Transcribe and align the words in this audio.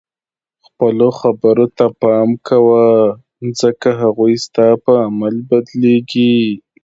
خپلو 0.65 1.07
خبرو 1.19 1.65
ته 1.77 1.85
پام 2.01 2.29
کوه 2.47 2.83
ځکه 3.59 3.89
هغوی 4.01 4.33
ستا 4.45 4.67
په 4.83 4.93
عمل 5.05 5.35
بدلیږي. 5.49 6.35